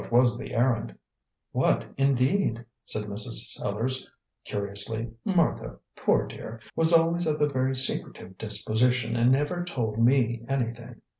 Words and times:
"What 0.01 0.11
was 0.11 0.35
the 0.35 0.55
errand?" 0.55 0.97
"What 1.51 1.85
indeed?" 1.95 2.65
said 2.83 3.03
Mrs. 3.03 3.49
Sellars 3.55 4.09
curiously. 4.45 5.11
"Martha, 5.23 5.77
poor 5.95 6.25
dear, 6.25 6.59
was 6.75 6.91
always 6.91 7.27
of 7.27 7.39
a 7.39 7.47
very 7.47 7.75
secretive 7.75 8.35
disposition, 8.39 9.15
and 9.15 9.31
never 9.31 9.63
told 9.63 9.99
me 10.03 10.43
anything. 10.49 11.03